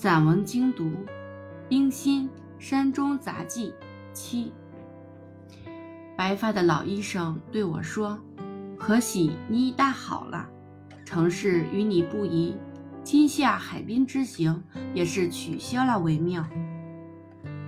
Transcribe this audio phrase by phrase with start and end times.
[0.00, 0.92] 散文精读，
[1.68, 3.70] 冰心《山中杂记》
[4.12, 4.52] 七。
[6.16, 8.16] 白发的老医生对我说
[8.78, 10.48] ：“可喜你已大好了，
[11.04, 12.54] 城市与你不宜，
[13.02, 14.62] 今夏海滨之行
[14.94, 16.46] 也是取消了为妙。”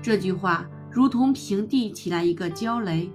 [0.01, 3.11] 这句话如同平地起来一个焦雷。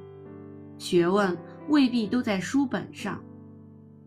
[0.78, 1.38] 学问
[1.70, 3.24] 未必都在书本上，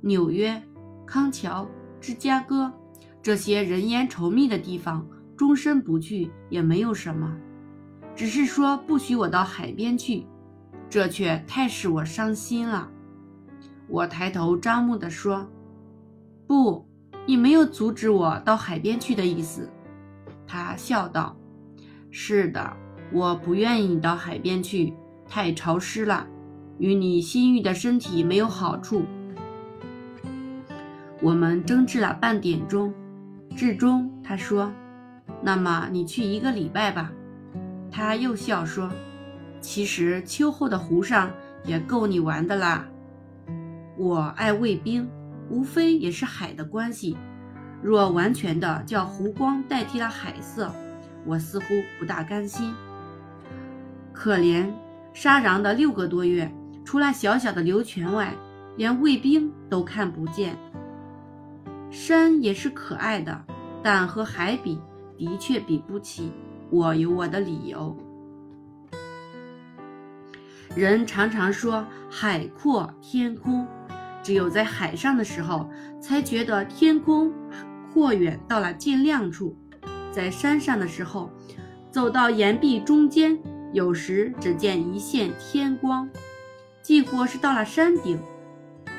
[0.02, 0.62] 纽约、
[1.06, 1.66] 康桥、
[1.98, 2.70] 芝加哥。
[3.22, 7.36] 这些人烟稠密的地方，终身不去也没有什么，
[8.14, 10.26] 只是说不许我到海边去，
[10.88, 12.90] 这却太使我伤心了。
[13.88, 15.48] 我抬头张目地说
[16.46, 16.86] ：“不，
[17.26, 19.68] 你没有阻止我到海边去的意思。”
[20.46, 21.36] 他笑道
[22.10, 22.76] ：“是的，
[23.12, 24.94] 我不愿意到海边去，
[25.28, 26.26] 太潮湿了，
[26.78, 29.02] 与你心郁的身体没有好处。”
[31.20, 32.94] 我们争执了半点钟。
[33.56, 34.72] 至终，他说
[35.42, 37.12] ：“那么你去一个礼拜吧。”
[37.90, 38.90] 他又笑说
[39.60, 41.30] ：“其实秋后的湖上
[41.64, 42.86] 也够你玩的啦。”
[43.98, 45.08] 我爱卫兵，
[45.50, 47.16] 无非也是海的关系。
[47.82, 50.72] 若完全的叫湖光代替了海色，
[51.24, 51.64] 我似乎
[51.98, 52.72] 不大甘心。
[54.12, 54.68] 可怜
[55.12, 56.52] 沙瓤的六个多月，
[56.84, 58.32] 除了小小的流泉外，
[58.76, 60.56] 连卫兵都看不见。
[61.90, 63.44] 山也是可爱的，
[63.82, 64.78] 但和海比，
[65.16, 66.32] 的确比不起。
[66.70, 67.96] 我有我的理由。
[70.76, 73.66] 人常常说海阔天空，
[74.22, 77.32] 只有在海上的时候，才觉得天空
[77.92, 79.56] 阔远到了尽亮处；
[80.12, 81.30] 在山上的时候，
[81.90, 83.38] 走到岩壁中间，
[83.72, 86.06] 有时只见一线天光，
[86.82, 88.20] 几乎是到了山顶，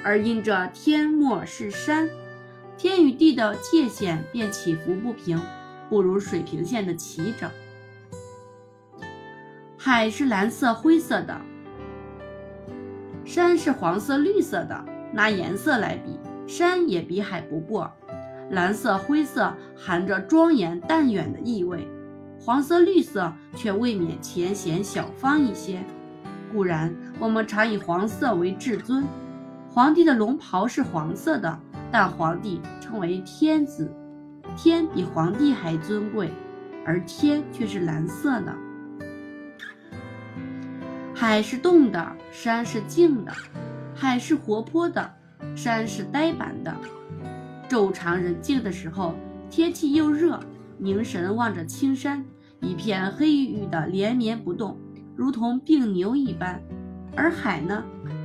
[0.03, 2.09] 而因着天末是山。
[2.79, 5.37] 天与地的界限便起伏不平，
[5.89, 7.51] 不如水平线的齐整。
[9.77, 11.37] 海是蓝色灰色的，
[13.25, 14.85] 山是黄色绿色的。
[15.11, 16.17] 拿颜色来比，
[16.47, 17.91] 山也比海不过。
[18.51, 21.85] 蓝色灰色含着庄严淡远的意味，
[22.39, 25.83] 黄色绿色却未免浅显小方一些。
[26.53, 29.03] 固然，我们常以黄色为至尊，
[29.69, 31.59] 皇帝的龙袍是黄色的。
[31.91, 33.91] 但皇帝称为天子，
[34.55, 36.31] 天比皇帝还尊贵，
[36.85, 38.55] 而天却是蓝色的。
[41.15, 43.31] 海是动的，山是静的；
[43.93, 45.13] 海是活泼的，
[45.55, 46.73] 山是呆板的。
[47.67, 49.15] 昼长人静的时候，
[49.49, 50.39] 天气又热，
[50.77, 52.23] 凝神望着青山，
[52.61, 54.77] 一片黑郁郁的，连绵不动，
[55.15, 56.61] 如同病牛一般。
[57.15, 57.83] 而海呢？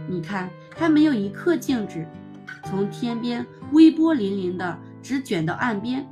[0.09, 2.07] 你看，它没有一刻静止。
[2.65, 6.06] 从天边微波粼粼的直卷到岸边，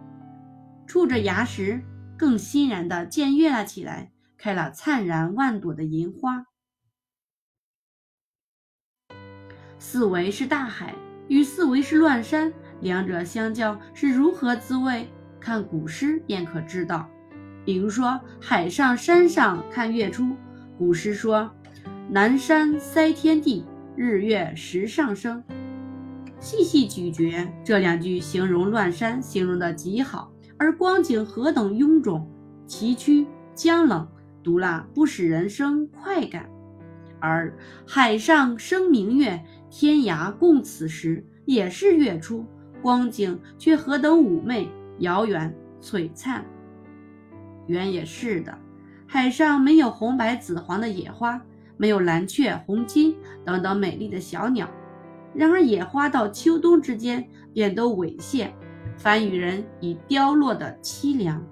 [0.87, 1.83] 触着崖石，
[2.17, 6.47] 更欣然地渐跃了起来，开了灿然万朵的银花。
[9.79, 10.95] 四维是大海，
[11.29, 15.09] 与四维是乱山，两者相较是如何滋味？
[15.41, 17.09] 看古诗便可知道。
[17.65, 20.37] 比如说，海上山上看月出，
[20.79, 21.51] 古诗说
[22.09, 23.65] ：“南山塞天地，
[23.97, 25.43] 日月食上升。”
[26.43, 32.29] 细细咀嚼这两句，形容乱山，形容的极好，而光景何等臃肿、
[32.67, 34.09] 崎岖、僵冷，
[34.43, 36.51] 读了不使人生快感。
[37.21, 42.45] 而海上生明月，天涯共此时，也是月出，
[42.83, 46.45] 光景却何等妩媚、遥远、璀璨。
[47.69, 48.59] 原也是的，
[49.07, 51.41] 海上没有红白紫黄的野花，
[51.77, 53.15] 没有蓝雀、红金
[53.45, 54.69] 等等美丽的小鸟。
[55.35, 58.51] 然而野花到秋冬之间便都猥亵，
[58.97, 61.43] 反与人以凋落的凄凉。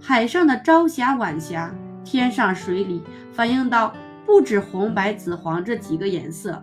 [0.00, 3.02] 海上的朝霞晚霞，天上水里
[3.32, 3.94] 反映到
[4.26, 6.62] 不止红白紫黄这几个颜色，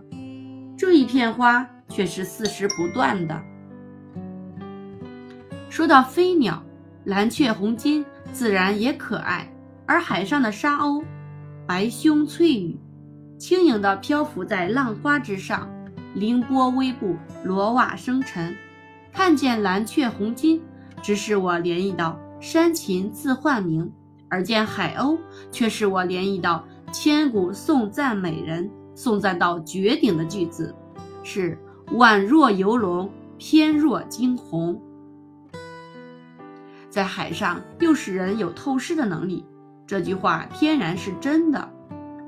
[0.77, 3.41] 这一片花却是四时不断的。
[5.69, 6.61] 说到飞鸟，
[7.05, 9.47] 蓝雀红金自然也可爱，
[9.85, 11.03] 而海上的沙鸥，
[11.65, 12.77] 白胸翠羽，
[13.37, 15.69] 轻盈地漂浮在浪花之上。
[16.13, 18.55] 凌波微步，罗袜生尘。
[19.11, 20.61] 看见蓝雀红金，
[21.01, 23.85] 只使我联忆到山禽自唤名；
[24.27, 25.17] 而见海鸥，
[25.51, 30.73] 却使我联忆到千古颂赞美人、颂赞到绝顶的句子，
[31.23, 31.57] 是
[31.93, 34.79] 宛若游龙，翩若惊鸿。
[36.89, 39.45] 在海上，又使人有透视的能力。
[39.85, 41.69] 这句话天然是真的。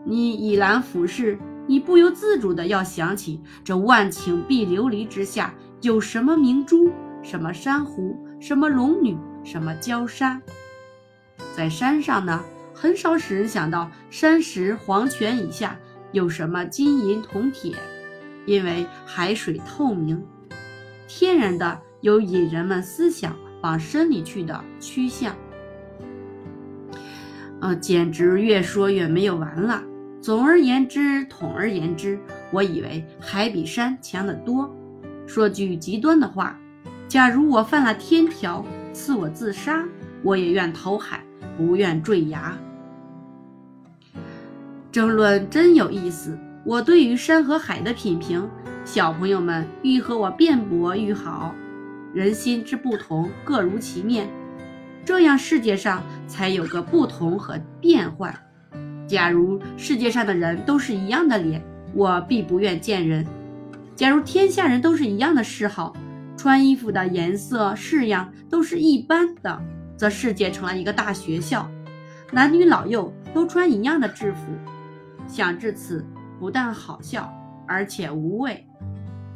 [0.03, 1.37] 你倚栏俯视。
[1.67, 6.91] 你不由自主的要想起这万顷碧琉璃之下有什么明珠，
[7.23, 10.41] 什么珊瑚，什么龙女，什么焦沙。
[11.55, 12.43] 在山上呢，
[12.73, 15.77] 很少使人想到山石黄泉以下
[16.11, 17.75] 有什么金银铜铁，
[18.45, 20.23] 因为海水透明，
[21.07, 25.35] 天然的有引人们思想往深里去的趋向。
[27.61, 29.83] 呃，简直越说越没有完了。
[30.21, 32.19] 总而言之，统而言之，
[32.51, 34.71] 我以为海比山强得多。
[35.25, 36.55] 说句极端的话，
[37.07, 38.63] 假如我犯了天条，
[38.93, 39.83] 赐我自杀，
[40.21, 41.23] 我也愿投海，
[41.57, 42.55] 不愿坠崖。
[44.91, 46.37] 争论真有意思。
[46.63, 48.47] 我对于山和海的品评，
[48.85, 51.55] 小朋友们愈和我辩驳愈好。
[52.13, 54.29] 人心之不同，各如其面，
[55.03, 58.31] 这样世界上才有个不同和变换。
[59.11, 61.61] 假如世界上的人都是一样的脸，
[61.93, 63.25] 我必不愿见人；
[63.93, 65.93] 假如天下人都是一样的嗜好，
[66.37, 69.61] 穿衣服的颜色式样都是一般的，
[69.97, 71.69] 则世界成了一个大学校，
[72.31, 74.53] 男女老幼都穿一样的制服。
[75.27, 76.05] 想至此，
[76.39, 77.29] 不但好笑，
[77.67, 78.65] 而且无味。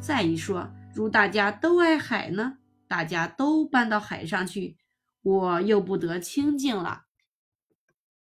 [0.00, 2.54] 再一说，如大家都爱海呢，
[2.88, 4.78] 大家都搬到海上去，
[5.22, 7.02] 我又不得清静了。